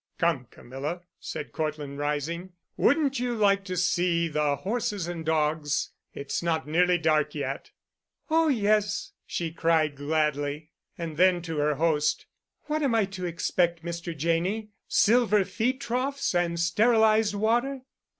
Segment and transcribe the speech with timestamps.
[0.17, 5.91] "Come, Camilla," said Cortland, rising, "wouldn't you like to see the horses and dogs?
[6.15, 7.69] It's not nearly dark yet."
[8.27, 10.71] "Oh, yes," she cried gladly.
[10.97, 12.25] And then to her host,
[12.63, 14.17] "What am I to expect, Mr.
[14.17, 17.81] Janney, silver feed troughs and sterilized water?"